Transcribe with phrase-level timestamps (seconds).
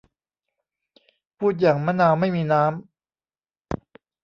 [1.37, 2.71] พูดอย่างมะนาวไม่มีน้ำ